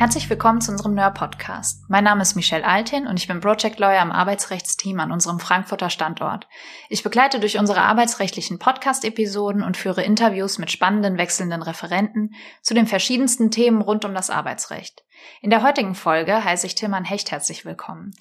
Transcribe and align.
Herzlich 0.00 0.30
willkommen 0.30 0.62
zu 0.62 0.72
unserem 0.72 0.94
NER-Podcast. 0.94 1.84
Mein 1.90 2.04
Name 2.04 2.22
ist 2.22 2.34
Michelle 2.34 2.64
Altin 2.64 3.06
und 3.06 3.18
ich 3.18 3.28
bin 3.28 3.42
Project 3.42 3.78
Lawyer 3.78 4.00
im 4.00 4.12
Arbeitsrechtsteam 4.12 4.98
an 4.98 5.12
unserem 5.12 5.38
Frankfurter 5.40 5.90
Standort. 5.90 6.48
Ich 6.88 7.02
begleite 7.02 7.38
durch 7.38 7.58
unsere 7.58 7.82
arbeitsrechtlichen 7.82 8.58
Podcast-Episoden 8.58 9.62
und 9.62 9.76
führe 9.76 10.02
Interviews 10.02 10.56
mit 10.56 10.70
spannenden 10.70 11.18
wechselnden 11.18 11.60
Referenten 11.60 12.30
zu 12.62 12.72
den 12.72 12.86
verschiedensten 12.86 13.50
Themen 13.50 13.82
rund 13.82 14.06
um 14.06 14.14
das 14.14 14.30
Arbeitsrecht. 14.30 15.04
In 15.42 15.50
der 15.50 15.62
heutigen 15.62 15.94
Folge 15.94 16.44
heiße 16.44 16.66
ich 16.66 16.76
Tillmann 16.76 17.04
Hecht 17.04 17.30
herzlich 17.30 17.66
willkommen. 17.66 18.12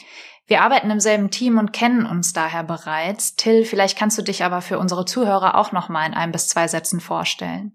Wir 0.47 0.63
arbeiten 0.63 0.91
im 0.91 0.99
selben 0.99 1.31
Team 1.31 1.57
und 1.57 1.71
kennen 1.71 2.05
uns 2.05 2.33
daher 2.33 2.65
bereits. 2.65 3.37
Till, 3.37 3.63
vielleicht 3.63 3.97
kannst 3.97 4.17
du 4.17 4.21
dich 4.21 4.43
aber 4.43 4.59
für 4.59 4.79
unsere 4.79 5.05
Zuhörer 5.05 5.55
auch 5.55 5.71
noch 5.71 5.87
mal 5.87 6.05
in 6.05 6.13
ein 6.13 6.33
bis 6.33 6.49
zwei 6.49 6.67
Sätzen 6.67 6.99
vorstellen. 6.99 7.71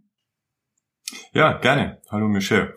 Ja, 1.33 1.55
gerne. 1.55 2.02
Hallo 2.11 2.29
Michelle. 2.29 2.75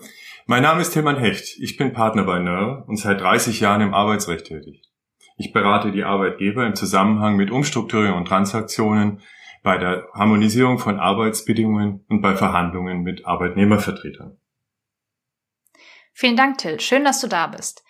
Mein 0.50 0.64
Name 0.64 0.80
ist 0.80 0.92
Tilman 0.92 1.18
Hecht. 1.18 1.58
Ich 1.60 1.76
bin 1.76 1.92
Partner 1.92 2.24
bei 2.24 2.40
NER 2.40 2.86
und 2.88 2.96
seit 2.96 3.20
30 3.20 3.60
Jahren 3.60 3.82
im 3.82 3.94
Arbeitsrecht 3.94 4.46
tätig. 4.46 4.82
Ich 5.36 5.52
berate 5.52 5.92
die 5.92 6.06
Arbeitgeber 6.06 6.66
im 6.66 6.74
Zusammenhang 6.74 7.36
mit 7.36 7.52
Umstrukturierung 7.52 8.20
und 8.20 8.30
Transaktionen, 8.30 9.22
bei 9.62 9.78
der 9.78 10.08
Harmonisierung 10.14 10.80
von 10.80 11.02
Arbeitsbedingungen 11.02 12.06
und 12.08 12.22
bei 12.22 12.34
Verhandlungen 12.38 13.02
mit 13.02 13.26
Arbeitnehmervertretern. 13.26 14.38
Vielen 16.14 16.38
Dank, 16.38 16.60
Till. 16.60 16.80
Schön, 16.80 17.04
dass 17.04 17.20
du 17.20 17.28
da 17.28 17.48
bist. 17.48 17.84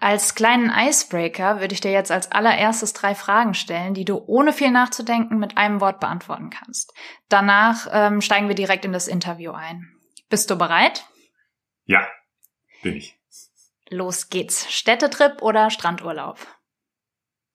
Als 0.00 0.34
kleinen 0.34 0.72
Icebreaker 0.76 1.60
würde 1.60 1.74
ich 1.74 1.80
dir 1.80 1.92
jetzt 1.92 2.10
als 2.10 2.32
allererstes 2.32 2.92
drei 2.92 3.14
Fragen 3.14 3.54
stellen, 3.54 3.94
die 3.94 4.04
du 4.04 4.20
ohne 4.26 4.52
viel 4.52 4.72
nachzudenken 4.72 5.38
mit 5.38 5.56
einem 5.56 5.80
Wort 5.80 6.00
beantworten 6.00 6.50
kannst. 6.50 6.92
Danach 7.28 7.86
ähm, 7.92 8.20
steigen 8.20 8.48
wir 8.48 8.56
direkt 8.56 8.84
in 8.84 8.92
das 8.92 9.06
Interview 9.06 9.52
ein. 9.52 9.92
Bist 10.28 10.50
du 10.50 10.58
bereit? 10.58 11.04
Ja, 11.90 12.06
bin 12.84 12.94
ich. 12.94 13.18
Los 13.88 14.28
geht's. 14.28 14.70
Städtetrip 14.72 15.42
oder 15.42 15.70
Strandurlaub? 15.70 16.38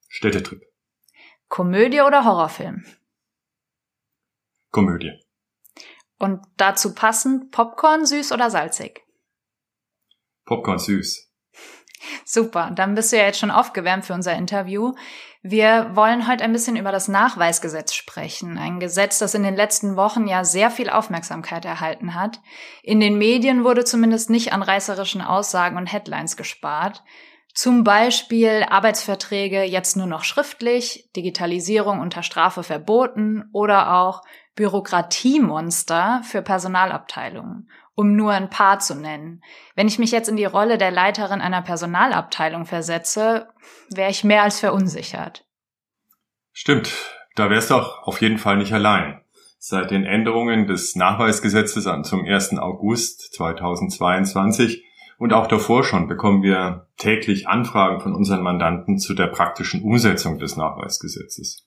Städtetrip. 0.10 0.62
Komödie 1.48 2.02
oder 2.02 2.26
Horrorfilm? 2.26 2.86
Komödie. 4.72 5.24
Und 6.20 6.46
dazu 6.58 6.94
passend 6.94 7.52
Popcorn 7.52 8.06
süß 8.06 8.34
oder 8.34 8.52
salzig? 8.52 9.06
Popcorn 10.44 10.80
süß. 10.80 11.32
Super, 12.26 12.72
dann 12.72 12.94
bist 12.94 13.14
du 13.14 13.18
ja 13.18 13.28
jetzt 13.28 13.40
schon 13.40 13.52
aufgewärmt 13.52 14.04
für 14.04 14.14
unser 14.14 14.36
Interview. 14.36 14.96
Wir 15.48 15.92
wollen 15.94 16.28
heute 16.28 16.44
ein 16.44 16.54
bisschen 16.54 16.76
über 16.76 16.92
das 16.92 17.08
Nachweisgesetz 17.08 17.94
sprechen. 17.94 18.58
Ein 18.58 18.80
Gesetz, 18.80 19.20
das 19.20 19.36
in 19.36 19.44
den 19.44 19.56
letzten 19.56 19.96
Wochen 19.96 20.26
ja 20.26 20.44
sehr 20.44 20.72
viel 20.72 20.90
Aufmerksamkeit 20.90 21.66
erhalten 21.66 22.16
hat. 22.16 22.42
In 22.82 23.00
den 23.00 23.20
Medien 23.20 23.64
wurde 23.64 23.86
zumindest 23.86 24.32
nicht 24.32 24.54
an 24.54 24.64
reißerischen 24.64 25.22
Aussagen 25.22 25.78
und 25.78 25.86
Headlines 25.86 26.36
gespart. 26.36 27.04
Zum 27.54 27.84
Beispiel 27.84 28.66
Arbeitsverträge 28.68 29.62
jetzt 29.62 29.96
nur 29.96 30.08
noch 30.08 30.24
schriftlich, 30.24 31.12
Digitalisierung 31.16 32.00
unter 32.00 32.24
Strafe 32.24 32.64
verboten 32.64 33.48
oder 33.54 33.98
auch 33.98 34.24
Bürokratiemonster 34.56 36.22
für 36.24 36.42
Personalabteilungen 36.42 37.70
um 37.96 38.16
nur 38.16 38.32
ein 38.32 38.50
paar 38.50 38.80
zu 38.80 38.96
nennen. 38.96 39.42
Wenn 39.76 39.88
ich 39.88 40.00
mich 40.00 40.12
jetzt 40.12 40.30
in 40.30 40.36
die 40.36 40.46
Rolle 40.46 40.78
der 40.78 40.92
Leiterin 40.92 41.42
einer 41.42 41.62
Personalabteilung 41.62 42.66
versetze, 42.66 43.48
wäre 43.90 44.12
ich 44.12 44.24
mehr 44.24 44.44
als 44.44 44.60
verunsichert. 44.60 45.46
Stimmt, 46.52 46.92
da 47.36 47.50
wärst 47.50 47.72
du 47.72 47.76
auch 47.76 48.04
auf 48.04 48.22
jeden 48.22 48.38
Fall 48.38 48.58
nicht 48.58 48.74
allein. 48.74 49.22
Seit 49.58 49.92
den 49.92 50.06
Änderungen 50.06 50.68
des 50.68 50.96
Nachweisgesetzes 50.96 51.86
zum 52.04 52.26
1. 52.26 52.58
August 52.60 53.34
2022 53.34 54.86
und 55.18 55.34
auch 55.34 55.48
davor 55.48 55.84
schon 55.84 56.08
bekommen 56.08 56.44
wir 56.44 56.88
täglich 56.98 57.48
Anfragen 57.48 58.02
von 58.02 58.14
unseren 58.14 58.44
Mandanten 58.44 59.00
zu 59.00 59.14
der 59.14 59.28
praktischen 59.28 59.82
Umsetzung 59.82 60.38
des 60.40 60.58
Nachweisgesetzes. 60.58 61.65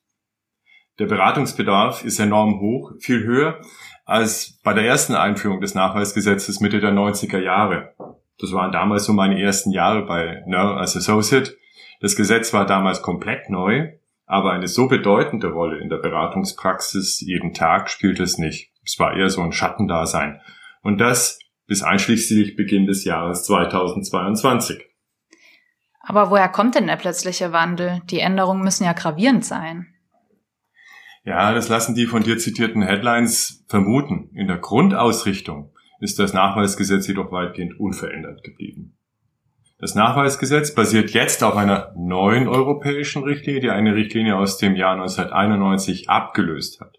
Der 0.98 1.06
Beratungsbedarf 1.06 2.04
ist 2.04 2.18
enorm 2.18 2.60
hoch, 2.60 2.92
viel 2.98 3.22
höher 3.24 3.60
als 4.04 4.58
bei 4.64 4.72
der 4.72 4.84
ersten 4.84 5.14
Einführung 5.14 5.60
des 5.60 5.74
Nachweisgesetzes 5.74 6.60
Mitte 6.60 6.80
der 6.80 6.92
90er 6.92 7.38
Jahre. 7.38 7.94
Das 8.38 8.52
waren 8.52 8.72
damals 8.72 9.04
so 9.04 9.12
meine 9.12 9.40
ersten 9.40 9.70
Jahre 9.70 10.06
bei 10.06 10.42
NER 10.46 10.76
als 10.76 10.96
Associate. 10.96 11.56
Das 12.00 12.16
Gesetz 12.16 12.52
war 12.52 12.66
damals 12.66 13.02
komplett 13.02 13.50
neu, 13.50 13.92
aber 14.26 14.52
eine 14.52 14.66
so 14.66 14.88
bedeutende 14.88 15.48
Rolle 15.48 15.78
in 15.78 15.88
der 15.88 15.98
Beratungspraxis 15.98 17.20
jeden 17.20 17.52
Tag 17.52 17.90
spielte 17.90 18.22
es 18.22 18.38
nicht. 18.38 18.72
Es 18.84 18.98
war 18.98 19.14
eher 19.14 19.30
so 19.30 19.42
ein 19.42 19.52
Schattendasein. 19.52 20.40
Und 20.82 20.98
das 20.98 21.38
bis 21.66 21.82
einschließlich 21.82 22.56
Beginn 22.56 22.86
des 22.86 23.04
Jahres 23.04 23.44
2022. 23.44 24.84
Aber 26.00 26.30
woher 26.30 26.48
kommt 26.48 26.74
denn 26.74 26.86
der 26.86 26.96
plötzliche 26.96 27.52
Wandel? 27.52 28.00
Die 28.06 28.20
Änderungen 28.20 28.62
müssen 28.62 28.84
ja 28.84 28.94
gravierend 28.94 29.44
sein. 29.44 29.86
Ja, 31.28 31.52
das 31.52 31.68
lassen 31.68 31.94
die 31.94 32.06
von 32.06 32.22
dir 32.22 32.38
zitierten 32.38 32.80
Headlines 32.80 33.62
vermuten. 33.68 34.30
In 34.32 34.46
der 34.46 34.56
Grundausrichtung 34.56 35.74
ist 36.00 36.18
das 36.18 36.32
Nachweisgesetz 36.32 37.06
jedoch 37.06 37.30
weitgehend 37.30 37.78
unverändert 37.78 38.42
geblieben. 38.42 38.96
Das 39.78 39.94
Nachweisgesetz 39.94 40.74
basiert 40.74 41.10
jetzt 41.10 41.44
auf 41.44 41.54
einer 41.54 41.92
neuen 41.98 42.48
europäischen 42.48 43.24
Richtlinie, 43.24 43.60
die 43.60 43.68
eine 43.68 43.94
Richtlinie 43.94 44.36
aus 44.36 44.56
dem 44.56 44.74
Jahr 44.74 44.94
1991 44.94 46.08
abgelöst 46.08 46.80
hat. 46.80 46.96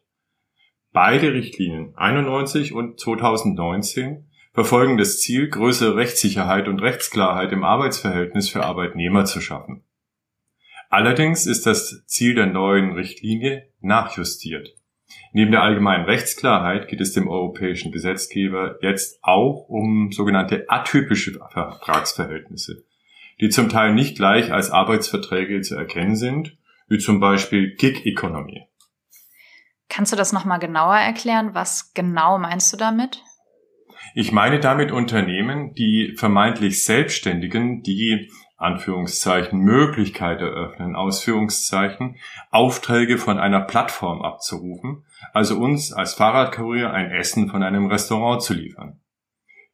Beide 0.93 1.33
Richtlinien, 1.33 1.93
91 1.95 2.73
und 2.73 2.99
2019, 2.99 4.29
verfolgen 4.53 4.99
das 4.99 5.19
Ziel, 5.19 5.49
größere 5.49 5.95
Rechtssicherheit 5.95 6.67
und 6.67 6.83
Rechtsklarheit 6.83 7.51
im 7.51 7.63
Arbeitsverhältnis 7.63 8.47
für 8.47 8.63
Arbeitnehmer 8.63 9.25
zu 9.25 9.41
schaffen. 9.41 9.85
Allerdings 10.89 11.45
ist 11.45 11.67
das 11.67 12.03
Ziel 12.07 12.33
der 12.33 12.47
neuen 12.47 12.93
Richtlinie 12.93 13.69
nachjustiert. 13.79 14.69
Neben 15.31 15.51
der 15.51 15.61
allgemeinen 15.61 16.05
Rechtsklarheit 16.05 16.87
geht 16.87 16.99
es 16.99 17.13
dem 17.13 17.27
europäischen 17.27 17.91
Gesetzgeber 17.91 18.77
jetzt 18.81 19.19
auch 19.21 19.69
um 19.69 20.11
sogenannte 20.11 20.65
atypische 20.67 21.39
Vertragsverhältnisse, 21.51 22.83
die 23.39 23.49
zum 23.49 23.69
Teil 23.69 23.93
nicht 23.93 24.17
gleich 24.17 24.51
als 24.51 24.71
Arbeitsverträge 24.71 25.61
zu 25.61 25.75
erkennen 25.75 26.15
sind, 26.15 26.57
wie 26.87 26.97
zum 26.97 27.19
Beispiel 27.19 27.75
Gig 27.75 28.05
Economy. 28.05 28.65
Kannst 29.89 30.11
du 30.11 30.15
das 30.15 30.33
nochmal 30.33 30.59
genauer 30.59 30.97
erklären? 30.97 31.53
Was 31.53 31.93
genau 31.93 32.39
meinst 32.39 32.73
du 32.73 32.77
damit? 32.77 33.23
Ich 34.15 34.31
meine 34.31 34.59
damit 34.59 34.91
Unternehmen, 34.91 35.73
die 35.73 36.15
vermeintlich 36.17 36.83
Selbstständigen, 36.83 37.83
die 37.83 38.29
Anführungszeichen 38.59 39.59
Möglichkeit 39.59 40.41
eröffnen, 40.41 40.95
Ausführungszeichen, 40.95 42.17
Aufträge 42.51 43.17
von 43.17 43.39
einer 43.39 43.61
Plattform 43.61 44.21
abzurufen, 44.21 45.05
also 45.33 45.57
uns 45.57 45.93
als 45.93 46.13
Fahrradkurier 46.13 46.91
ein 46.91 47.09
Essen 47.11 47.49
von 47.49 47.63
einem 47.63 47.87
Restaurant 47.87 48.41
zu 48.41 48.53
liefern. 48.53 48.99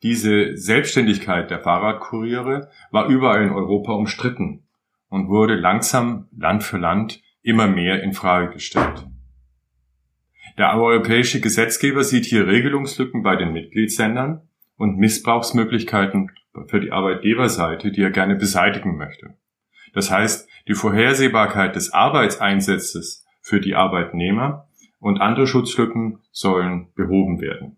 Diese 0.03 0.55
Selbstständigkeit 0.55 1.49
der 1.49 1.61
Fahrradkuriere 1.61 2.69
war 2.91 3.07
überall 3.07 3.43
in 3.43 3.51
Europa 3.51 3.93
umstritten 3.93 4.67
und 5.09 5.29
wurde 5.29 5.55
langsam 5.55 6.27
Land 6.37 6.63
für 6.63 6.77
Land 6.77 7.21
immer 7.41 7.67
mehr 7.67 8.03
in 8.03 8.13
Frage 8.13 8.53
gestellt. 8.53 9.07
Der 10.57 10.73
europäische 10.75 11.41
Gesetzgeber 11.41 12.03
sieht 12.03 12.25
hier 12.25 12.47
Regelungslücken 12.47 13.23
bei 13.23 13.35
den 13.35 13.51
Mitgliedsländern 13.51 14.47
und 14.77 14.97
Missbrauchsmöglichkeiten 14.97 16.31
für 16.67 16.79
die 16.79 16.91
Arbeitgeberseite, 16.91 17.91
die 17.91 18.01
er 18.01 18.11
gerne 18.11 18.35
beseitigen 18.35 18.97
möchte. 18.97 19.35
Das 19.93 20.11
heißt, 20.11 20.49
die 20.67 20.73
Vorhersehbarkeit 20.73 21.75
des 21.75 21.93
Arbeitseinsatzes 21.93 23.25
für 23.41 23.61
die 23.61 23.75
Arbeitnehmer 23.75 24.67
und 24.99 25.21
andere 25.21 25.47
Schutzlücken 25.47 26.19
sollen 26.31 26.91
behoben 26.95 27.39
werden. 27.39 27.77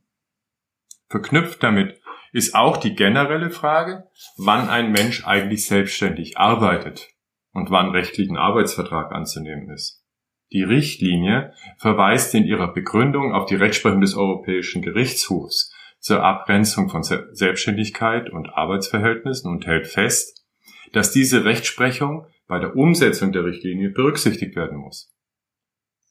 Verknüpft 1.10 1.62
damit 1.64 2.00
ist 2.32 2.56
auch 2.56 2.78
die 2.78 2.96
generelle 2.96 3.50
Frage, 3.50 4.08
wann 4.38 4.70
ein 4.70 4.92
Mensch 4.92 5.26
eigentlich 5.26 5.66
selbstständig 5.66 6.38
arbeitet 6.38 7.10
und 7.52 7.72
wann 7.72 7.90
rechtlichen 7.90 8.38
Arbeitsvertrag 8.38 9.12
anzunehmen 9.12 9.70
ist. 9.70 10.04
Die 10.52 10.64
Richtlinie 10.64 11.54
verweist 11.78 12.34
in 12.34 12.46
ihrer 12.46 12.72
Begründung 12.72 13.34
auf 13.34 13.46
die 13.46 13.56
Rechtsprechung 13.56 14.02
des 14.02 14.16
Europäischen 14.16 14.82
Gerichtshofs 14.82 15.74
zur 16.00 16.24
Abgrenzung 16.24 16.90
von 16.90 17.04
Selbstständigkeit 17.04 18.30
und 18.30 18.50
Arbeitsverhältnissen 18.50 19.52
und 19.52 19.66
hält 19.66 19.88
fest, 19.88 20.46
dass 20.94 21.12
diese 21.12 21.46
Rechtsprechung 21.46 22.28
bei 22.48 22.60
der 22.60 22.76
Umsetzung 22.76 23.32
der 23.32 23.46
Richtlinie 23.46 23.90
berücksichtigt 23.90 24.56
werden 24.56 24.78
muss. 24.78 25.14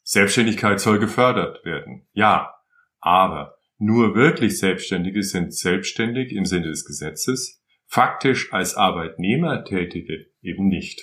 Selbstständigkeit 0.02 0.80
soll 0.80 0.98
gefördert 0.98 1.64
werden, 1.64 2.06
ja, 2.12 2.54
aber 3.00 3.56
nur 3.78 4.14
wirklich 4.14 4.58
Selbstständige 4.58 5.22
sind 5.22 5.54
selbstständig 5.54 6.32
im 6.32 6.44
Sinne 6.44 6.68
des 6.68 6.84
Gesetzes, 6.84 7.62
faktisch 7.86 8.52
als 8.52 8.74
Arbeitnehmer 8.74 9.64
tätige 9.64 10.26
eben 10.40 10.68
nicht. 10.68 11.02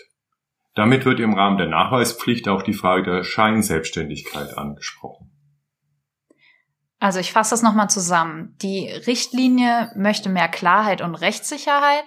Damit 0.75 1.05
wird 1.05 1.19
im 1.19 1.33
Rahmen 1.33 1.57
der 1.57 1.67
Nachweispflicht 1.67 2.47
auch 2.47 2.63
die 2.63 2.73
Frage 2.73 3.11
der 3.11 3.23
Scheinselbstständigkeit 3.23 4.57
angesprochen. 4.57 5.32
Also 7.03 7.19
ich 7.19 7.33
fasse 7.33 7.49
das 7.49 7.61
nochmal 7.61 7.89
zusammen. 7.89 8.55
Die 8.61 8.87
Richtlinie 8.87 9.91
möchte 9.93 10.29
mehr 10.29 10.47
Klarheit 10.47 11.01
und 11.01 11.15
Rechtssicherheit. 11.15 12.05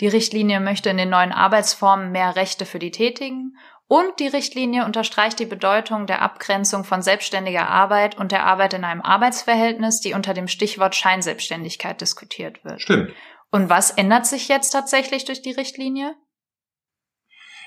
Die 0.00 0.08
Richtlinie 0.08 0.58
möchte 0.58 0.88
in 0.88 0.96
den 0.96 1.10
neuen 1.10 1.32
Arbeitsformen 1.32 2.12
mehr 2.12 2.34
Rechte 2.34 2.64
für 2.64 2.78
die 2.78 2.90
Tätigen. 2.90 3.58
Und 3.88 4.20
die 4.20 4.26
Richtlinie 4.26 4.86
unterstreicht 4.86 5.38
die 5.38 5.44
Bedeutung 5.44 6.06
der 6.06 6.22
Abgrenzung 6.22 6.84
von 6.84 7.02
selbstständiger 7.02 7.68
Arbeit 7.68 8.16
und 8.16 8.32
der 8.32 8.46
Arbeit 8.46 8.72
in 8.72 8.84
einem 8.84 9.02
Arbeitsverhältnis, 9.02 10.00
die 10.00 10.14
unter 10.14 10.32
dem 10.32 10.48
Stichwort 10.48 10.94
Scheinselbstständigkeit 10.94 12.00
diskutiert 12.00 12.64
wird. 12.64 12.80
Stimmt. 12.80 13.12
Und 13.50 13.68
was 13.68 13.90
ändert 13.90 14.26
sich 14.26 14.48
jetzt 14.48 14.70
tatsächlich 14.70 15.26
durch 15.26 15.42
die 15.42 15.52
Richtlinie? 15.52 16.14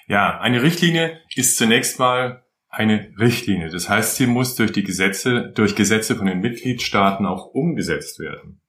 Ja, 0.07 0.39
eine 0.39 0.63
Richtlinie 0.63 1.22
ist 1.36 1.57
zunächst 1.57 2.00
mal 2.00 2.44
eine 2.71 3.13
Richtlinie. 3.19 3.69
Das 3.69 3.89
heißt, 3.89 4.15
sie 4.15 4.27
muss 4.27 4.56
durch 4.56 4.71
die 4.71 4.83
Gesetze, 4.83 5.51
durch 5.53 5.75
Gesetze 5.75 6.15
von 6.15 6.25
den 6.25 6.39
Mitgliedstaaten 6.39 7.25
auch 7.25 7.47
umgesetzt 7.47 8.19
werden. 8.19 8.62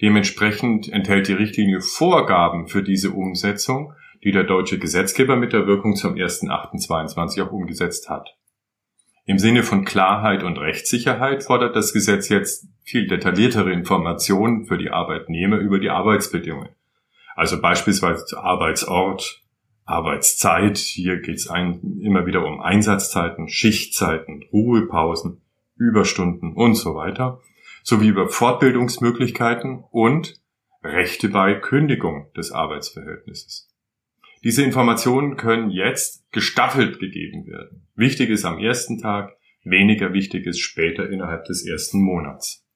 Dementsprechend 0.00 0.88
enthält 0.92 1.26
die 1.26 1.32
Richtlinie 1.32 1.80
Vorgaben 1.80 2.68
für 2.68 2.82
diese 2.82 3.10
Umsetzung, 3.10 3.94
die 4.22 4.30
der 4.32 4.44
deutsche 4.44 4.78
Gesetzgeber 4.78 5.36
mit 5.36 5.52
der 5.52 5.66
Wirkung 5.66 5.96
zum 5.96 6.14
1.8.22 6.14 7.42
auch 7.42 7.50
umgesetzt 7.50 8.08
hat. 8.08 8.36
Im 9.24 9.38
Sinne 9.38 9.62
von 9.62 9.84
Klarheit 9.84 10.42
und 10.42 10.58
Rechtssicherheit 10.58 11.44
fordert 11.44 11.74
das 11.74 11.92
Gesetz 11.92 12.28
jetzt 12.28 12.66
viel 12.82 13.06
detailliertere 13.06 13.72
Informationen 13.72 14.66
für 14.66 14.78
die 14.78 14.90
Arbeitnehmer 14.90 15.58
über 15.58 15.78
die 15.78 15.90
Arbeitsbedingungen. 15.90 16.70
Also 17.34 17.60
beispielsweise 17.60 18.24
Arbeitsort, 18.38 19.42
Arbeitszeit. 19.88 20.78
Hier 20.78 21.20
geht 21.20 21.36
es 21.36 21.46
immer 21.46 22.26
wieder 22.26 22.44
um 22.46 22.60
Einsatzzeiten, 22.60 23.48
Schichtzeiten, 23.48 24.44
Ruhepausen, 24.52 25.40
Überstunden 25.76 26.52
und 26.52 26.74
so 26.74 26.94
weiter, 26.94 27.40
sowie 27.82 28.08
über 28.08 28.28
Fortbildungsmöglichkeiten 28.28 29.84
und 29.90 30.40
Rechte 30.82 31.28
bei 31.28 31.54
Kündigung 31.54 32.32
des 32.36 32.52
Arbeitsverhältnisses. 32.52 33.68
Diese 34.44 34.62
Informationen 34.62 35.36
können 35.36 35.70
jetzt 35.70 36.30
gestaffelt 36.30 37.00
gegeben 37.00 37.46
werden. 37.46 37.88
Wichtig 37.96 38.30
ist 38.30 38.44
am 38.44 38.58
ersten 38.58 39.00
Tag, 39.00 39.36
weniger 39.64 40.12
wichtig 40.12 40.46
ist 40.46 40.60
später 40.60 41.10
innerhalb 41.10 41.44
des 41.46 41.66
ersten 41.66 42.00
Monats. 42.00 42.67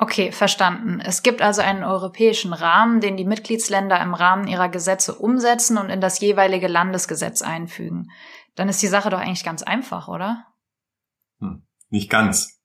Okay, 0.00 0.30
verstanden. 0.30 1.00
Es 1.00 1.24
gibt 1.24 1.42
also 1.42 1.60
einen 1.60 1.82
europäischen 1.82 2.52
Rahmen, 2.52 3.00
den 3.00 3.16
die 3.16 3.24
Mitgliedsländer 3.24 4.00
im 4.00 4.14
Rahmen 4.14 4.46
ihrer 4.46 4.68
Gesetze 4.68 5.14
umsetzen 5.16 5.76
und 5.76 5.90
in 5.90 6.00
das 6.00 6.20
jeweilige 6.20 6.68
Landesgesetz 6.68 7.42
einfügen. 7.42 8.10
Dann 8.54 8.68
ist 8.68 8.80
die 8.80 8.86
Sache 8.86 9.10
doch 9.10 9.18
eigentlich 9.18 9.44
ganz 9.44 9.64
einfach, 9.64 10.06
oder? 10.06 10.44
Hm, 11.40 11.66
nicht 11.90 12.10
ganz. 12.10 12.60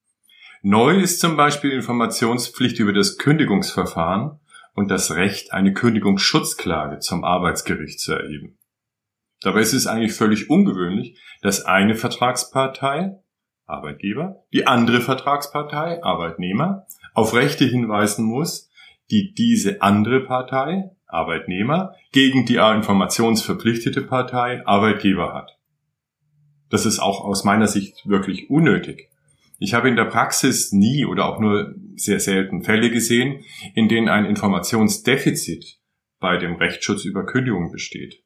Neu 0.61 0.99
ist 0.99 1.19
zum 1.19 1.35
Beispiel 1.35 1.71
Informationspflicht 1.71 2.77
über 2.79 2.93
das 2.93 3.17
Kündigungsverfahren 3.17 4.39
und 4.75 4.89
das 4.89 5.11
Recht, 5.11 5.53
eine 5.53 5.73
Kündigungsschutzklage 5.73 6.99
zum 6.99 7.23
Arbeitsgericht 7.23 7.99
zu 7.99 8.13
erheben. 8.13 8.59
Dabei 9.41 9.61
ist 9.61 9.73
es 9.73 9.87
eigentlich 9.87 10.13
völlig 10.13 10.49
ungewöhnlich, 10.49 11.19
dass 11.41 11.65
eine 11.65 11.95
Vertragspartei, 11.95 13.19
Arbeitgeber, 13.65 14.45
die 14.53 14.67
andere 14.67 15.01
Vertragspartei, 15.01 16.01
Arbeitnehmer, 16.03 16.85
auf 17.13 17.33
Rechte 17.33 17.65
hinweisen 17.65 18.25
muss, 18.25 18.69
die 19.11 19.33
diese 19.33 19.81
andere 19.81 20.21
Partei, 20.21 20.91
Arbeitnehmer, 21.07 21.93
gegen 22.11 22.45
die 22.45 22.55
informationsverpflichtete 22.55 24.01
Partei, 24.01 24.65
Arbeitgeber 24.65 25.33
hat. 25.33 25.57
Das 26.69 26.85
ist 26.85 26.99
auch 26.99 27.23
aus 27.23 27.43
meiner 27.43 27.67
Sicht 27.67 28.07
wirklich 28.07 28.49
unnötig. 28.49 29.09
Ich 29.59 29.73
habe 29.73 29.89
in 29.89 29.95
der 29.95 30.05
Praxis 30.05 30.71
nie 30.71 31.05
oder 31.05 31.25
auch 31.25 31.39
nur 31.39 31.75
sehr 31.95 32.19
selten 32.19 32.63
Fälle 32.63 32.89
gesehen, 32.89 33.43
in 33.75 33.87
denen 33.87 34.09
ein 34.09 34.25
Informationsdefizit 34.25 35.79
bei 36.19 36.37
dem 36.37 36.55
Rechtsschutz 36.55 37.05
über 37.05 37.25
Kündigungen 37.25 37.71
besteht. 37.71 38.23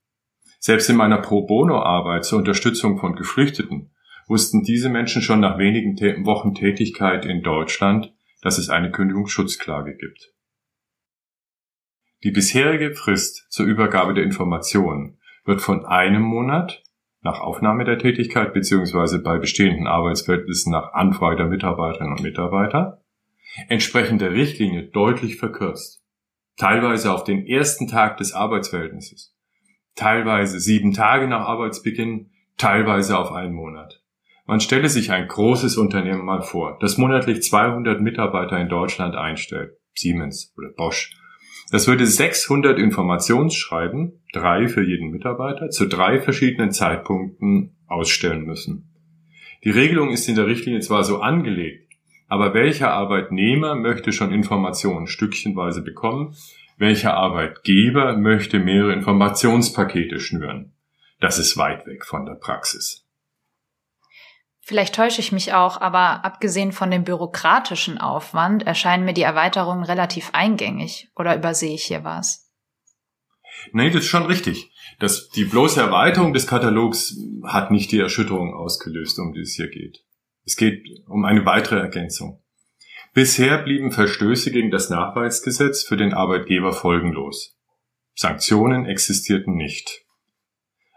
Selbst 0.60 0.90
in 0.90 0.96
meiner 0.96 1.18
Pro 1.18 1.46
Bono-Arbeit 1.46 2.26
zur 2.26 2.40
Unterstützung 2.40 2.98
von 2.98 3.16
Geflüchteten 3.16 3.92
wussten 4.28 4.64
diese 4.64 4.90
Menschen 4.90 5.22
schon 5.22 5.40
nach 5.40 5.58
wenigen 5.58 5.96
Wochen 6.26 6.56
Tätigkeit 6.56 7.26
in 7.26 7.44
Deutschland, 7.44 8.14
dass 8.48 8.58
es 8.58 8.70
eine 8.70 8.92
Kündigungsschutzklage 8.92 9.98
gibt. 9.98 10.34
Die 12.24 12.32
bisherige 12.32 12.96
Frist 12.96 13.46
zur 13.50 13.66
Übergabe 13.66 14.14
der 14.14 14.24
Informationen 14.24 15.20
wird 15.44 15.62
von 15.62 15.86
einem 15.86 16.22
Monat 16.22 16.82
nach 17.20 17.42
Aufnahme 17.42 17.84
der 17.84 18.00
Tätigkeit 18.00 18.54
bzw. 18.54 19.18
bei 19.18 19.38
bestehenden 19.38 19.86
Arbeitsverhältnissen 19.86 20.72
nach 20.72 20.94
Anfrage 20.94 21.36
der 21.36 21.48
Mitarbeiterinnen 21.48 22.14
und 22.14 22.24
Mitarbeiter 22.24 23.04
entsprechend 23.68 24.22
der 24.22 24.32
Richtlinie 24.32 24.84
deutlich 24.84 25.36
verkürzt. 25.36 26.02
Teilweise 26.56 27.12
auf 27.12 27.26
den 27.26 27.46
ersten 27.46 27.90
Tag 27.90 28.16
des 28.16 28.32
Arbeitsverhältnisses, 28.32 29.36
teilweise 29.96 30.62
sieben 30.62 30.94
Tage 30.94 31.28
nach 31.28 31.42
Arbeitsbeginn, 31.42 32.32
teilweise 32.56 33.18
auf 33.18 33.34
einen 33.34 33.54
Monat. 33.54 34.02
Man 34.48 34.62
stelle 34.62 34.88
sich 34.88 35.12
ein 35.12 35.28
großes 35.28 35.76
Unternehmen 35.76 36.24
mal 36.24 36.42
vor, 36.42 36.78
das 36.80 36.98
monatlich 36.98 37.44
200 37.44 38.02
Mitarbeiter 38.02 38.58
in 38.58 38.70
Deutschland 38.70 39.14
einstellt, 39.14 39.74
Siemens 39.94 40.54
oder 40.58 40.70
Bosch. 40.70 41.12
Das 41.70 41.86
würde 41.86 42.08
600 42.08 42.80
Informationsschreiben, 42.80 44.24
drei 44.32 44.70
für 44.70 44.84
jeden 44.84 45.10
Mitarbeiter, 45.10 45.70
zu 45.70 45.86
drei 45.86 46.22
verschiedenen 46.22 46.72
Zeitpunkten 46.72 47.76
ausstellen 47.88 48.46
müssen. 48.46 48.90
Die 49.66 49.70
Regelung 49.70 50.12
ist 50.12 50.30
in 50.30 50.36
der 50.36 50.48
Richtlinie 50.48 50.80
zwar 50.80 51.04
so 51.04 51.20
angelegt, 51.20 51.92
aber 52.30 52.54
welcher 52.54 52.92
Arbeitnehmer 52.94 53.76
möchte 53.76 54.14
schon 54.14 54.32
Informationen 54.32 55.08
stückchenweise 55.08 55.82
bekommen? 55.82 56.36
Welcher 56.78 57.16
Arbeitgeber 57.16 58.16
möchte 58.16 58.60
mehrere 58.60 58.94
Informationspakete 58.94 60.20
schnüren? 60.20 60.72
Das 61.20 61.38
ist 61.38 61.58
weit 61.58 61.86
weg 61.86 62.06
von 62.06 62.26
der 62.26 62.36
Praxis. 62.36 63.07
Vielleicht 64.68 64.96
täusche 64.96 65.22
ich 65.22 65.32
mich 65.32 65.54
auch, 65.54 65.80
aber 65.80 66.26
abgesehen 66.26 66.74
von 66.74 66.92
dem 66.92 67.06
bürokratischen 67.06 68.00
Aufwand 68.00 68.68
erscheinen 68.68 69.06
mir 69.06 69.14
die 69.14 69.22
Erweiterungen 69.22 69.86
relativ 69.86 70.32
eingängig. 70.34 71.10
Oder 71.16 71.38
übersehe 71.38 71.74
ich 71.74 71.86
hier 71.86 72.04
was? 72.04 72.52
Nee, 73.72 73.92
das 73.92 74.02
ist 74.04 74.10
schon 74.10 74.26
richtig. 74.26 74.70
Das, 75.00 75.30
die 75.30 75.46
bloße 75.46 75.80
Erweiterung 75.80 76.34
des 76.34 76.48
Katalogs 76.48 77.16
hat 77.46 77.72
nicht 77.72 77.94
die 77.94 78.00
Erschütterung 78.02 78.54
ausgelöst, 78.54 79.18
um 79.20 79.32
die 79.32 79.40
es 79.40 79.54
hier 79.56 79.70
geht. 79.70 80.04
Es 80.44 80.58
geht 80.58 80.84
um 81.08 81.24
eine 81.24 81.46
weitere 81.46 81.80
Ergänzung. 81.80 82.44
Bisher 83.14 83.60
blieben 83.60 83.94
Verstöße 83.94 84.52
gegen 84.52 84.70
das 84.70 84.90
Nachweisgesetz 84.90 85.84
für 85.84 85.96
den 85.96 86.14
Arbeitgeber 86.14 86.74
folgenlos. 86.74 87.58
Sanktionen 88.16 88.86
existierten 88.86 89.56
nicht. 89.56 90.04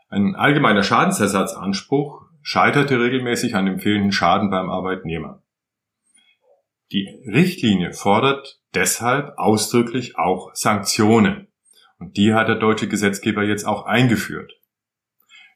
Ein 0.09 0.35
allgemeiner 0.35 0.83
Schadensersatzanspruch 0.83 2.30
scheiterte 2.43 3.01
regelmäßig 3.01 3.55
an 3.55 3.67
dem 3.67 3.79
fehlenden 3.79 4.13
Schaden 4.13 4.51
beim 4.51 4.71
Arbeitnehmer. 4.71 5.43
Die 6.93 7.09
Richtlinie 7.27 7.93
fordert 7.93 8.61
deshalb 8.75 9.39
ausdrücklich 9.39 10.19
auch 10.19 10.55
Sanktionen. 10.55 11.49
Und 11.99 12.17
die 12.17 12.35
hat 12.35 12.49
der 12.49 12.57
deutsche 12.57 12.89
Gesetzgeber 12.89 13.45
jetzt 13.45 13.65
auch 13.65 13.85
eingeführt. 13.85 14.53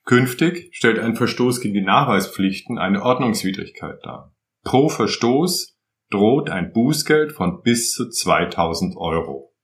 Künftig 0.04 0.68
stellt 0.72 0.98
ein 0.98 1.16
Verstoß 1.16 1.60
gegen 1.60 1.74
die 1.74 1.80
Nachweispflichten 1.80 2.78
eine 2.78 3.02
Ordnungswidrigkeit 3.02 3.98
dar. 4.04 4.34
Pro 4.62 4.88
Verstoß 4.88 5.78
droht 6.10 6.50
ein 6.50 6.72
Bußgeld 6.72 7.32
von 7.32 7.62
bis 7.62 7.92
zu 7.92 8.10
2000 8.10 8.96
Euro. 8.96 9.54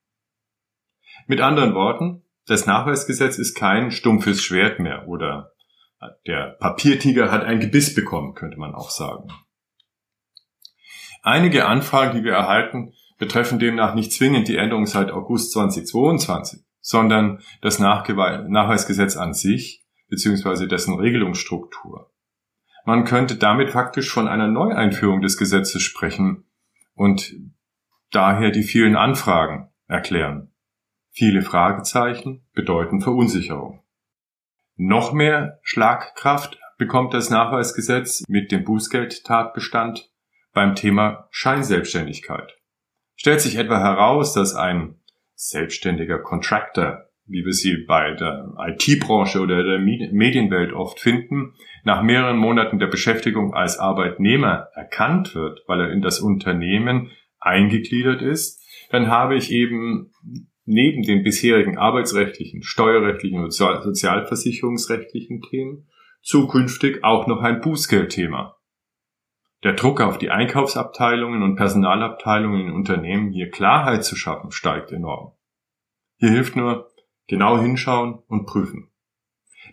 Mit 1.27 1.39
anderen 1.39 1.75
Worten, 1.75 2.23
das 2.47 2.65
Nachweisgesetz 2.65 3.37
ist 3.37 3.53
kein 3.53 3.91
stumpfes 3.91 4.43
Schwert 4.43 4.79
mehr 4.79 5.07
oder 5.07 5.51
der 6.25 6.57
Papiertiger 6.59 7.31
hat 7.31 7.43
ein 7.43 7.59
Gebiss 7.59 7.93
bekommen, 7.93 8.33
könnte 8.33 8.57
man 8.57 8.73
auch 8.73 8.89
sagen. 8.89 9.29
Einige 11.23 11.67
Anfragen, 11.67 12.17
die 12.17 12.23
wir 12.23 12.33
erhalten, 12.33 12.93
betreffen 13.19 13.59
demnach 13.59 13.93
nicht 13.93 14.11
zwingend 14.11 14.47
die 14.47 14.57
Änderung 14.57 14.87
seit 14.87 15.11
August 15.11 15.51
2022, 15.51 16.61
sondern 16.79 17.39
das 17.61 17.77
Nachweisgesetz 17.77 19.15
an 19.15 19.33
sich 19.33 19.85
bzw. 20.09 20.67
dessen 20.67 20.99
Regelungsstruktur. 20.99 22.11
Man 22.83 23.05
könnte 23.05 23.35
damit 23.35 23.69
faktisch 23.69 24.11
von 24.11 24.27
einer 24.27 24.47
Neueinführung 24.47 25.21
des 25.21 25.37
Gesetzes 25.37 25.83
sprechen 25.83 26.45
und 26.95 27.35
daher 28.09 28.49
die 28.49 28.63
vielen 28.63 28.95
Anfragen 28.95 29.69
erklären. 29.87 30.51
Viele 31.11 31.43
Fragezeichen 31.43 32.47
bedeuten 32.53 33.01
Verunsicherung. 33.01 33.83
Noch 34.75 35.13
mehr 35.13 35.59
Schlagkraft 35.63 36.57
bekommt 36.77 37.13
das 37.13 37.29
Nachweisgesetz 37.29 38.23
mit 38.27 38.51
dem 38.51 38.63
Bußgeldtatbestand 38.63 40.09
beim 40.53 40.75
Thema 40.75 41.27
Scheinselbstständigkeit. 41.29 42.57
Stellt 43.15 43.41
sich 43.41 43.55
etwa 43.57 43.79
heraus, 43.79 44.33
dass 44.33 44.55
ein 44.55 44.95
selbstständiger 45.35 46.19
Contractor, 46.19 47.05
wie 47.25 47.45
wir 47.45 47.53
sie 47.53 47.85
bei 47.87 48.11
der 48.13 48.51
IT-Branche 48.57 49.39
oder 49.39 49.63
der 49.63 49.79
Medienwelt 49.79 50.73
oft 50.73 50.99
finden, 50.99 51.53
nach 51.83 52.01
mehreren 52.01 52.37
Monaten 52.37 52.79
der 52.79 52.87
Beschäftigung 52.87 53.53
als 53.53 53.77
Arbeitnehmer 53.77 54.69
erkannt 54.73 55.35
wird, 55.35 55.61
weil 55.67 55.81
er 55.81 55.91
in 55.91 56.01
das 56.01 56.19
Unternehmen 56.19 57.11
eingegliedert 57.39 58.21
ist, 58.21 58.61
dann 58.89 59.07
habe 59.07 59.35
ich 59.35 59.51
eben 59.51 60.11
neben 60.65 61.03
den 61.03 61.23
bisherigen 61.23 61.77
arbeitsrechtlichen, 61.77 62.63
steuerrechtlichen 62.63 63.43
und 63.43 63.51
sozialversicherungsrechtlichen 63.51 65.41
Themen 65.41 65.87
zukünftig 66.21 67.03
auch 67.03 67.27
noch 67.27 67.41
ein 67.41 67.61
Bußgeldthema. 67.61 68.57
Der 69.63 69.73
Druck 69.73 70.01
auf 70.01 70.17
die 70.17 70.31
Einkaufsabteilungen 70.31 71.43
und 71.43 71.55
Personalabteilungen 71.55 72.61
in 72.61 72.71
Unternehmen, 72.71 73.31
hier 73.31 73.51
Klarheit 73.51 74.03
zu 74.03 74.15
schaffen, 74.15 74.51
steigt 74.51 74.91
enorm. 74.91 75.33
Hier 76.17 76.29
hilft 76.29 76.55
nur 76.55 76.91
genau 77.27 77.59
hinschauen 77.59 78.19
und 78.27 78.45
prüfen. 78.45 78.89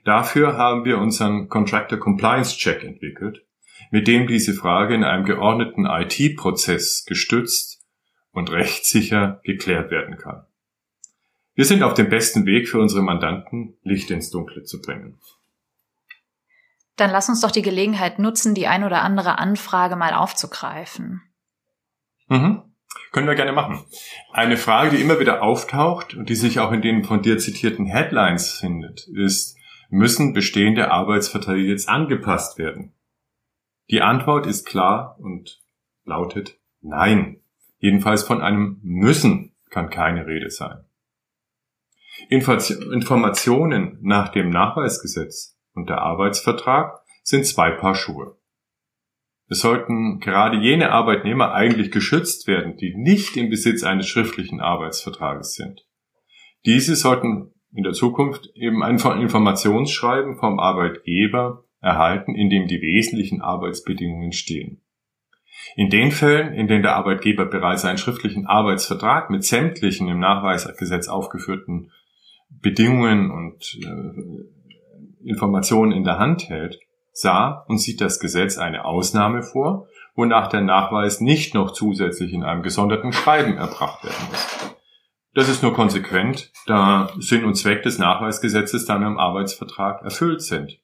Dafür 0.05 0.57
haben 0.57 0.85
wir 0.85 0.99
unseren 0.99 1.49
Contractor 1.49 1.99
Compliance 1.99 2.57
Check 2.57 2.85
entwickelt, 2.85 3.47
mit 3.91 4.07
dem 4.07 4.27
diese 4.27 4.55
Frage 4.55 4.95
in 4.95 5.05
einem 5.05 5.25
geordneten 5.25 5.87
IT-Prozess 5.87 7.05
gestützt 7.07 7.87
und 8.31 8.51
rechtssicher 8.51 9.41
geklärt 9.45 9.91
werden 9.91 10.19
kann. 10.19 10.48
Wir 11.59 11.65
sind 11.65 11.83
auf 11.83 11.95
dem 11.95 12.09
besten 12.09 12.47
Weg 12.47 12.69
für 12.69 12.79
unsere 12.79 13.03
Mandanten, 13.03 13.75
Licht 13.83 14.13
ins 14.13 14.31
Dunkle 14.31 14.63
zu 14.63 14.81
bringen. 14.81 15.19
Dann 16.95 17.11
lass 17.11 17.29
uns 17.29 17.41
doch 17.41 17.51
die 17.51 17.63
Gelegenheit 17.63 18.21
nutzen, 18.21 18.55
die 18.55 18.69
ein 18.69 18.85
oder 18.85 19.03
andere 19.03 19.41
Anfrage 19.41 19.97
mal 19.97 20.15
aufzugreifen. 20.15 21.21
Mhm. 22.29 22.63
Können 23.11 23.27
wir 23.27 23.35
gerne 23.35 23.51
machen. 23.51 23.85
Eine 24.33 24.57
Frage, 24.57 24.97
die 24.97 25.03
immer 25.03 25.19
wieder 25.19 25.43
auftaucht 25.43 26.15
und 26.15 26.29
die 26.29 26.37
sich 26.37 26.61
auch 26.61 26.71
in 26.71 26.81
den 26.81 27.03
von 27.03 27.23
dir 27.23 27.39
zitierten 27.39 27.87
Headlines 27.87 28.53
findet, 28.53 29.09
ist, 29.09 29.57
müssen 29.91 30.35
bestehende 30.35 30.93
Arbeitsverträge 30.93 31.67
jetzt 31.67 31.89
angepasst 31.89 32.59
werden? 32.59 32.93
Die 33.91 34.01
Antwort 34.01 34.47
ist 34.47 34.65
klar 34.65 35.17
und 35.19 35.61
lautet 36.05 36.57
Nein. 36.83 37.41
Jedenfalls 37.81 38.23
von 38.23 38.43
einem 38.43 38.79
müssen 38.85 39.57
kann 39.71 39.91
keine 39.91 40.25
Rede 40.25 40.51
sein. 40.51 40.85
Informationen 42.29 43.99
nach 44.03 44.31
dem 44.31 44.51
Nachweisgesetz 44.51 45.59
und 45.75 45.89
der 45.89 46.03
Arbeitsvertrag 46.03 47.01
sind 47.23 47.47
zwei 47.47 47.71
Paar 47.71 47.95
Schuhe. 47.95 48.37
Es 49.49 49.61
sollten 49.61 50.21
gerade 50.21 50.59
jene 50.59 50.91
Arbeitnehmer 50.91 51.53
eigentlich 51.55 51.91
geschützt 51.91 52.47
werden, 52.47 52.77
die 52.77 52.95
nicht 52.95 53.37
im 53.37 53.49
Besitz 53.49 53.83
eines 53.83 54.07
schriftlichen 54.07 54.61
Arbeitsvertrages 54.61 55.55
sind. 55.55 55.87
Diese 56.67 56.97
sollten 56.97 57.55
in 57.73 57.83
der 57.83 57.93
Zukunft 57.93 58.51
eben 58.55 58.83
ein 58.83 58.99
Informationsschreiben 58.99 60.37
vom 60.39 60.59
Arbeitgeber 60.59 61.65
erhalten, 61.81 62.35
in 62.35 62.51
dem 62.51 62.67
die 62.67 62.81
wesentlichen 62.83 63.41
Arbeitsbedingungen 63.41 64.33
stehen. 64.33 64.83
In 65.77 65.91
den 65.91 66.13
Fällen, 66.13 66.55
in 66.55 66.67
denen 66.67 66.83
der 66.83 66.97
Arbeitgeber 66.97 67.47
bereits 67.47 67.85
einen 67.85 67.99
schriftlichen 67.99 68.47
Arbeitsvertrag 68.47 69.31
mit 69.31 69.45
sämtlichen 69.45 70.09
im 70.09 70.19
Nachweisgesetz 70.19 71.09
aufgeführten 71.09 71.91
Bedingungen 72.51 73.31
und 73.31 73.79
äh, 73.83 75.29
Informationen 75.29 75.93
in 75.93 76.05
der 76.05 76.19
Hand 76.19 76.49
hält, 76.49 76.79
sah 77.13 77.65
und 77.69 77.79
sieht 77.79 78.01
das 78.01 78.21
Gesetz 78.21 78.59
eine 78.59 78.85
Ausnahme 78.85 79.43
vor, 79.43 79.89
wonach 80.15 80.49
der 80.49 80.63
Nachweis 80.63 81.21
nicht 81.21 81.55
noch 81.55 81.73
zusätzlich 81.73 82.33
in 82.33 82.45
einem 82.45 82.63
gesonderten 82.63 83.13
Schreiben 83.13 83.57
erbracht 83.57 84.05
werden 84.05 84.27
muss. 84.31 84.75
Das 85.35 85.49
ist 85.49 85.63
nur 85.63 85.73
konsequent, 85.73 86.51
da 86.67 87.11
Sinn 87.19 87.45
und 87.45 87.55
Zweck 87.55 87.83
des 87.83 87.99
Nachweisgesetzes 87.99 88.87
dann 88.87 89.03
im 89.03 89.19
Arbeitsvertrag 89.19 90.03
erfüllt 90.03 90.43
sind. 90.43 90.81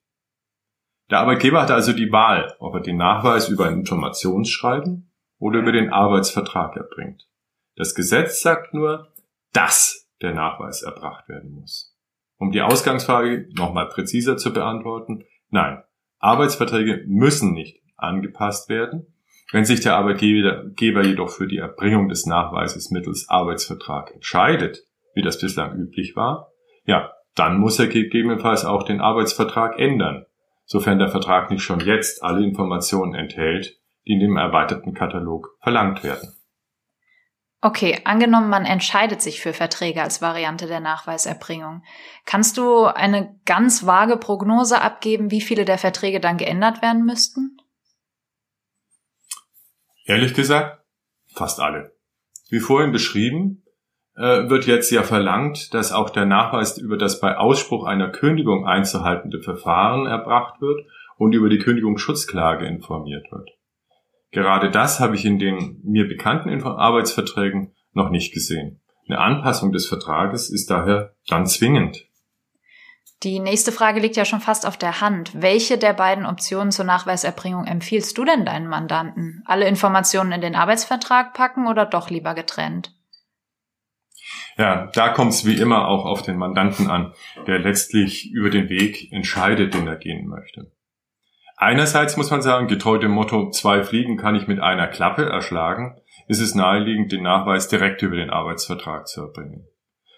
Der 1.10 1.20
Arbeitgeber 1.20 1.62
hat 1.62 1.70
also 1.70 1.92
die 1.92 2.12
Wahl, 2.12 2.54
ob 2.60 2.74
er 2.74 2.80
den 2.80 2.96
Nachweis 2.96 3.48
über 3.48 3.66
ein 3.66 3.80
Informationsschreiben 3.80 5.10
oder 5.38 5.58
über 5.58 5.72
den 5.72 5.92
Arbeitsvertrag 5.92 6.76
erbringt. 6.76 7.28
Das 7.76 7.94
Gesetz 7.94 8.40
sagt 8.40 8.72
nur, 8.72 9.12
dass 9.52 10.03
der 10.24 10.34
Nachweis 10.34 10.82
erbracht 10.82 11.28
werden 11.28 11.52
muss. 11.52 11.96
Um 12.38 12.50
die 12.50 12.62
Ausgangsfrage 12.62 13.48
nochmal 13.54 13.88
präziser 13.88 14.36
zu 14.36 14.52
beantworten, 14.52 15.24
nein, 15.50 15.82
Arbeitsverträge 16.18 17.04
müssen 17.06 17.52
nicht 17.52 17.80
angepasst 17.96 18.68
werden. 18.68 19.14
Wenn 19.52 19.64
sich 19.64 19.80
der 19.80 19.96
Arbeitgeber 19.96 21.04
jedoch 21.04 21.30
für 21.30 21.46
die 21.46 21.58
Erbringung 21.58 22.08
des 22.08 22.26
Nachweises 22.26 22.90
mittels 22.90 23.28
Arbeitsvertrag 23.28 24.12
entscheidet, 24.12 24.84
wie 25.14 25.22
das 25.22 25.38
bislang 25.38 25.76
üblich 25.76 26.16
war, 26.16 26.50
ja, 26.86 27.12
dann 27.34 27.58
muss 27.58 27.78
er 27.78 27.88
gegebenenfalls 27.88 28.64
auch 28.64 28.82
den 28.84 29.00
Arbeitsvertrag 29.00 29.78
ändern, 29.78 30.26
sofern 30.64 30.98
der 30.98 31.08
Vertrag 31.08 31.50
nicht 31.50 31.62
schon 31.62 31.80
jetzt 31.80 32.22
alle 32.22 32.44
Informationen 32.44 33.14
enthält, 33.14 33.78
die 34.06 34.14
in 34.14 34.20
dem 34.20 34.36
erweiterten 34.36 34.94
Katalog 34.94 35.56
verlangt 35.62 36.04
werden. 36.04 36.33
Okay, 37.64 37.98
angenommen, 38.04 38.50
man 38.50 38.66
entscheidet 38.66 39.22
sich 39.22 39.40
für 39.40 39.54
Verträge 39.54 40.02
als 40.02 40.20
Variante 40.20 40.66
der 40.66 40.80
Nachweiserbringung. 40.80 41.82
Kannst 42.26 42.58
du 42.58 42.84
eine 42.84 43.40
ganz 43.46 43.86
vage 43.86 44.18
Prognose 44.18 44.82
abgeben, 44.82 45.30
wie 45.30 45.40
viele 45.40 45.64
der 45.64 45.78
Verträge 45.78 46.20
dann 46.20 46.36
geändert 46.36 46.82
werden 46.82 47.06
müssten? 47.06 47.56
Ehrlich 50.04 50.34
gesagt, 50.34 50.84
fast 51.32 51.58
alle. 51.58 51.96
Wie 52.50 52.60
vorhin 52.60 52.92
beschrieben, 52.92 53.64
äh, 54.14 54.50
wird 54.50 54.66
jetzt 54.66 54.90
ja 54.90 55.02
verlangt, 55.02 55.72
dass 55.72 55.90
auch 55.90 56.10
der 56.10 56.26
Nachweis 56.26 56.76
über 56.76 56.98
das 56.98 57.18
bei 57.18 57.38
Ausspruch 57.38 57.86
einer 57.86 58.10
Kündigung 58.10 58.66
einzuhaltende 58.66 59.40
Verfahren 59.40 60.04
erbracht 60.04 60.60
wird 60.60 60.86
und 61.16 61.32
über 61.32 61.48
die 61.48 61.60
Kündigungsschutzklage 61.60 62.66
informiert 62.66 63.24
wird. 63.32 63.48
Gerade 64.34 64.68
das 64.68 64.98
habe 64.98 65.14
ich 65.14 65.24
in 65.24 65.38
den 65.38 65.80
mir 65.84 66.08
bekannten 66.08 66.60
Arbeitsverträgen 66.60 67.72
noch 67.92 68.10
nicht 68.10 68.34
gesehen. 68.34 68.80
Eine 69.06 69.20
Anpassung 69.20 69.70
des 69.70 69.86
Vertrages 69.86 70.50
ist 70.50 70.70
daher 70.70 71.14
dann 71.28 71.46
zwingend. 71.46 72.08
Die 73.22 73.38
nächste 73.38 73.70
Frage 73.70 74.00
liegt 74.00 74.16
ja 74.16 74.24
schon 74.24 74.40
fast 74.40 74.66
auf 74.66 74.76
der 74.76 75.00
Hand. 75.00 75.40
Welche 75.40 75.78
der 75.78 75.92
beiden 75.92 76.26
Optionen 76.26 76.72
zur 76.72 76.84
Nachweiserbringung 76.84 77.64
empfiehlst 77.66 78.18
du 78.18 78.24
denn 78.24 78.44
deinen 78.44 78.66
Mandanten? 78.66 79.44
Alle 79.46 79.68
Informationen 79.68 80.32
in 80.32 80.40
den 80.40 80.56
Arbeitsvertrag 80.56 81.32
packen 81.32 81.68
oder 81.68 81.86
doch 81.86 82.10
lieber 82.10 82.34
getrennt? 82.34 82.92
Ja, 84.58 84.90
da 84.94 85.10
kommt 85.10 85.32
es 85.32 85.46
wie 85.46 85.56
immer 85.56 85.86
auch 85.86 86.04
auf 86.06 86.22
den 86.22 86.36
Mandanten 86.36 86.90
an, 86.90 87.14
der 87.46 87.60
letztlich 87.60 88.32
über 88.32 88.50
den 88.50 88.68
Weg 88.68 89.12
entscheidet, 89.12 89.74
den 89.74 89.86
er 89.86 89.96
gehen 89.96 90.26
möchte. 90.26 90.72
Einerseits 91.56 92.16
muss 92.16 92.30
man 92.30 92.42
sagen, 92.42 92.66
getreu 92.66 92.98
dem 92.98 93.12
Motto, 93.12 93.50
zwei 93.50 93.84
Fliegen 93.84 94.16
kann 94.16 94.34
ich 94.34 94.48
mit 94.48 94.60
einer 94.60 94.88
Klappe 94.88 95.24
erschlagen, 95.24 95.96
ist 96.26 96.40
es 96.40 96.54
naheliegend, 96.54 97.12
den 97.12 97.22
Nachweis 97.22 97.68
direkt 97.68 98.02
über 98.02 98.16
den 98.16 98.30
Arbeitsvertrag 98.30 99.06
zu 99.06 99.22
erbringen. 99.22 99.66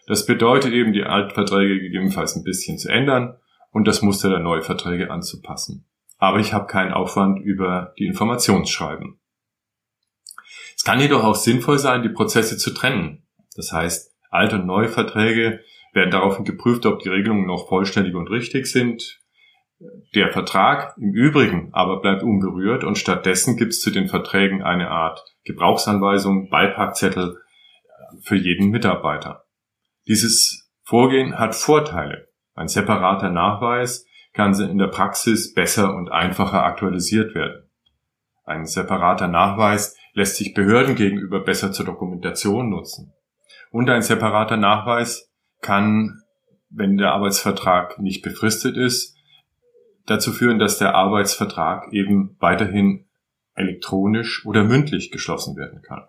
Das 0.07 0.25
bedeutet 0.25 0.73
eben, 0.73 0.93
die 0.93 1.05
Altverträge 1.05 1.81
gegebenenfalls 1.81 2.37
ein 2.37 2.45
bisschen 2.45 2.79
zu 2.79 2.89
ändern 2.89 3.37
und 3.71 3.87
das 3.87 4.03
Muster 4.03 4.31
der 4.31 4.39
Neuverträge 4.39 5.11
anzupassen. 5.11 5.87
Aber 6.19 6.39
ich 6.39 6.55
habe 6.55 6.67
keinen 6.67 6.93
Aufwand 6.93 7.41
über 7.41 7.93
die 7.99 8.07
Informationsschreiben. 8.07 9.19
Es 10.77 10.85
kann 10.85 11.01
jedoch 11.01 11.25
auch 11.25 11.35
sinnvoll 11.35 11.79
sein, 11.79 12.03
die 12.03 12.09
Prozesse 12.09 12.57
zu 12.57 12.73
trennen. 12.73 13.27
Das 13.57 13.73
heißt, 13.73 14.15
Alt- 14.31 14.53
und 14.53 14.67
Neuverträge 14.67 15.61
werden 15.93 16.11
daraufhin 16.11 16.45
geprüft, 16.45 16.87
ob 16.87 17.01
die 17.01 17.09
Regelungen 17.09 17.47
noch 17.47 17.69
vollständig 17.69 18.15
und 18.15 18.29
richtig 18.29 18.67
sind, 18.67 19.21
der 20.15 20.33
Vertrag 20.33 20.97
im 20.99 21.13
Übrigen 21.13 21.71
aber 21.73 22.01
bleibt 22.01 22.23
unberührt 22.23 22.85
und 22.85 22.97
stattdessen 22.97 23.57
gibt 23.57 23.73
es 23.73 23.81
zu 23.81 23.91
den 23.91 24.09
Verträgen 24.09 24.63
eine 24.63 24.91
Art 24.91 25.23
Gebrauchsanweisung, 25.45 26.49
Beipackzettel 26.49 27.37
äh, 27.37 28.17
für 28.23 28.37
jeden 28.37 28.71
Mitarbeiter. 28.71 29.45
Dieses 30.09 30.71
Vorgehen 30.83 31.39
hat 31.39 31.55
Vorteile. 31.55 32.29
Ein 32.55 32.69
separater 32.69 33.29
Nachweis 33.29 34.07
kann 34.33 34.55
in 34.55 34.79
der 34.79 34.87
Praxis 34.87 35.53
besser 35.53 35.95
und 35.95 36.11
einfacher 36.11 36.63
aktualisiert 36.63 37.35
werden. 37.35 37.69
Ein 38.45 38.67
separater 38.67 39.29
Nachweis 39.29 39.97
lässt 40.15 40.37
sich 40.37 40.55
Behörden 40.55 40.95
gegenüber 40.95 41.41
besser 41.41 41.73
zur 41.73 41.85
Dokumentation 41.85 42.71
nutzen. 42.71 43.13
Und 43.71 43.91
ein 43.91 44.03
separater 44.03 44.57
Nachweis 44.57 45.31
kann, 45.61 46.23
wenn 46.71 46.97
der 46.97 47.13
Arbeitsvertrag 47.13 47.99
nicht 47.99 48.23
befristet 48.23 48.77
ist, 48.77 49.16
dazu 50.07 50.33
führen, 50.33 50.59
dass 50.59 50.79
der 50.79 50.95
Arbeitsvertrag 50.95 51.93
eben 51.93 52.37
weiterhin 52.41 53.07
elektronisch 53.55 54.45
oder 54.47 54.65
mündlich 54.65 55.11
geschlossen 55.11 55.57
werden 55.57 55.83
kann. 55.83 56.07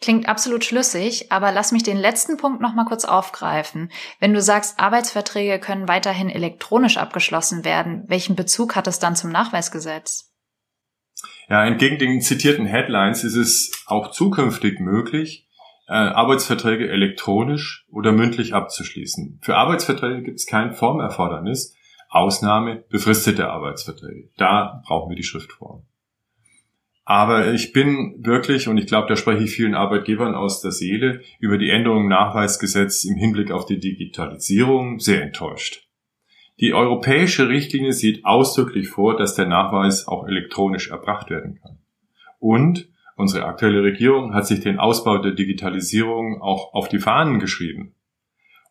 Klingt 0.00 0.28
absolut 0.28 0.64
schlüssig, 0.64 1.30
aber 1.30 1.52
lass 1.52 1.70
mich 1.70 1.84
den 1.84 1.96
letzten 1.96 2.36
Punkt 2.36 2.60
noch 2.60 2.74
mal 2.74 2.86
kurz 2.86 3.04
aufgreifen. 3.04 3.92
Wenn 4.18 4.34
du 4.34 4.42
sagst, 4.42 4.80
Arbeitsverträge 4.80 5.60
können 5.60 5.86
weiterhin 5.86 6.28
elektronisch 6.28 6.96
abgeschlossen 6.96 7.64
werden, 7.64 8.02
welchen 8.08 8.34
Bezug 8.34 8.74
hat 8.74 8.88
es 8.88 8.98
dann 8.98 9.14
zum 9.14 9.30
Nachweisgesetz? 9.30 10.32
Ja, 11.48 11.64
entgegen 11.64 11.98
den 11.98 12.20
zitierten 12.20 12.66
Headlines 12.66 13.22
ist 13.22 13.36
es 13.36 13.84
auch 13.86 14.10
zukünftig 14.10 14.80
möglich, 14.80 15.46
äh, 15.86 15.92
Arbeitsverträge 15.92 16.88
elektronisch 16.88 17.86
oder 17.92 18.10
mündlich 18.10 18.54
abzuschließen. 18.54 19.38
Für 19.42 19.56
Arbeitsverträge 19.56 20.22
gibt 20.22 20.40
es 20.40 20.46
kein 20.46 20.74
Formerfordernis. 20.74 21.76
Ausnahme 22.12 22.84
befristete 22.90 23.48
Arbeitsverträge. 23.48 24.28
Da 24.36 24.82
brauchen 24.86 25.10
wir 25.10 25.16
die 25.16 25.22
Schriftform. 25.22 25.82
Aber 27.04 27.52
ich 27.52 27.72
bin 27.72 28.14
wirklich, 28.18 28.68
und 28.68 28.78
ich 28.78 28.86
glaube, 28.86 29.08
da 29.08 29.16
spreche 29.16 29.44
ich 29.44 29.50
vielen 29.50 29.74
Arbeitgebern 29.74 30.34
aus 30.34 30.60
der 30.60 30.72
Seele, 30.72 31.22
über 31.40 31.58
die 31.58 31.70
Änderung 31.70 32.02
im 32.02 32.08
Nachweisgesetz 32.08 33.04
im 33.04 33.16
Hinblick 33.16 33.50
auf 33.50 33.66
die 33.66 33.80
Digitalisierung 33.80 35.00
sehr 35.00 35.22
enttäuscht. 35.22 35.88
Die 36.60 36.74
europäische 36.74 37.48
Richtlinie 37.48 37.92
sieht 37.92 38.24
ausdrücklich 38.24 38.88
vor, 38.88 39.16
dass 39.16 39.34
der 39.34 39.46
Nachweis 39.46 40.06
auch 40.06 40.28
elektronisch 40.28 40.90
erbracht 40.90 41.30
werden 41.30 41.58
kann. 41.60 41.78
Und 42.38 42.88
unsere 43.16 43.46
aktuelle 43.46 43.82
Regierung 43.82 44.34
hat 44.34 44.46
sich 44.46 44.60
den 44.60 44.78
Ausbau 44.78 45.18
der 45.18 45.32
Digitalisierung 45.32 46.40
auch 46.42 46.74
auf 46.74 46.88
die 46.88 46.98
Fahnen 46.98 47.40
geschrieben. 47.40 47.94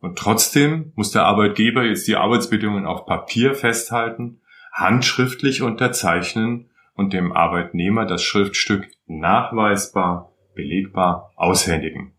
Und 0.02 0.18
trotzdem 0.18 0.92
muss 0.96 1.12
der 1.12 1.26
Arbeitgeber 1.26 1.84
jetzt 1.84 2.08
die 2.08 2.16
Arbeitsbedingungen 2.16 2.86
auf 2.86 3.06
Papier 3.06 3.54
festhalten, 3.54 4.42
handschriftlich 4.74 5.62
unterzeichnen 5.62 6.72
und 6.96 7.14
dem 7.14 7.32
Arbeitnehmer 7.32 8.06
das 8.06 8.24
Schriftstück 8.24 8.88
nachweisbar, 9.06 10.34
belegbar 10.56 11.32
aushändigen. 11.36 12.14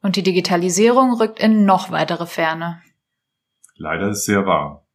Und 0.00 0.14
die 0.14 0.22
Digitalisierung 0.22 1.14
rückt 1.14 1.40
in 1.40 1.64
noch 1.64 1.90
weitere 1.90 2.26
Ferne. 2.26 2.80
Leider 3.76 4.10
ist 4.10 4.24
sehr 4.24 4.46
wahr. 4.46 4.86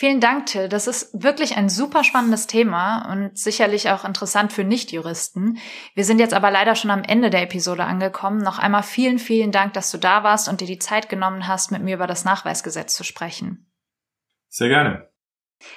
Vielen 0.00 0.20
Dank, 0.20 0.46
Till. 0.46 0.70
Das 0.70 0.86
ist 0.86 1.10
wirklich 1.12 1.58
ein 1.58 1.68
super 1.68 2.04
spannendes 2.04 2.46
Thema 2.46 3.12
und 3.12 3.36
sicherlich 3.36 3.90
auch 3.90 4.06
interessant 4.06 4.50
für 4.50 4.64
Nichtjuristen. 4.64 5.58
Wir 5.94 6.06
sind 6.06 6.20
jetzt 6.20 6.32
aber 6.32 6.50
leider 6.50 6.74
schon 6.74 6.90
am 6.90 7.02
Ende 7.02 7.28
der 7.28 7.42
Episode 7.42 7.84
angekommen. 7.84 8.38
Noch 8.38 8.58
einmal 8.58 8.82
vielen, 8.82 9.18
vielen 9.18 9.52
Dank, 9.52 9.74
dass 9.74 9.90
du 9.90 9.98
da 9.98 10.22
warst 10.22 10.48
und 10.48 10.62
dir 10.62 10.66
die 10.66 10.78
Zeit 10.78 11.10
genommen 11.10 11.46
hast, 11.46 11.70
mit 11.70 11.82
mir 11.82 11.96
über 11.96 12.06
das 12.06 12.24
Nachweisgesetz 12.24 12.94
zu 12.94 13.04
sprechen. 13.04 13.70
Sehr 14.48 14.68
gerne. 14.68 15.09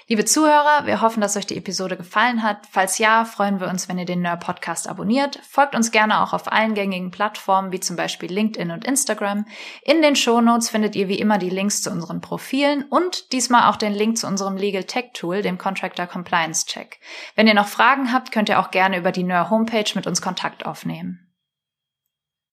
Liebe 0.08 0.26
Zuhörer, 0.26 0.86
wir 0.86 1.02
hoffen, 1.02 1.22
dass 1.22 1.36
euch 1.36 1.46
die 1.46 1.58
Episode 1.58 1.98
gefallen 1.98 2.44
hat. 2.44 2.60
Falls 2.72 2.98
ja, 2.98 3.26
freuen 3.26 3.60
wir 3.60 3.68
uns, 3.68 3.90
wenn 3.90 3.98
ihr 3.98 4.06
den 4.06 4.22
Nerd 4.22 4.44
Podcast 4.44 4.88
abonniert. 4.88 5.40
Folgt 5.50 5.76
uns 5.76 5.92
gerne 5.92 6.22
auch 6.22 6.34
auf 6.34 6.52
allen 6.52 6.74
gängigen 6.74 7.12
Plattformen, 7.12 7.72
wie 7.72 7.80
zum 7.80 7.96
Beispiel 7.96 8.32
LinkedIn 8.32 8.72
und 8.72 8.86
Instagram. 8.86 9.46
In 9.84 10.02
den 10.02 10.16
Show 10.16 10.42
Notes 10.42 10.70
findet 10.70 10.96
ihr 10.96 11.08
wie 11.08 11.20
immer 11.20 11.38
die 11.38 11.50
Links 11.50 11.82
zu 11.82 11.92
unseren 11.92 12.22
Profilen 12.22 12.84
und 12.84 13.32
diesmal 13.34 13.70
auch 13.70 13.76
den 13.76 13.94
Link 13.94 14.18
zu 14.18 14.28
unserem 14.28 14.58
Legal 14.58 14.86
Tech 14.86 15.12
Tool, 15.14 15.42
dem 15.42 15.58
Contractor 15.58 16.08
Compliance 16.08 16.66
Check. 16.66 17.00
Wenn 17.36 17.48
ihr 17.48 17.54
noch 17.54 17.68
Fragen 17.68 18.14
habt, 18.14 18.32
könnt 18.32 18.50
ihr 18.50 18.60
auch 18.60 18.72
gerne 18.72 18.98
über 18.98 19.12
die 19.12 19.24
Nerd 19.24 19.50
Homepage 19.50 19.92
mit 19.96 20.08
uns 20.08 20.22
Kontakt 20.22 20.66
aufnehmen. 20.66 21.23